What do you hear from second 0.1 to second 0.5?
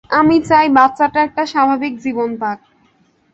আমি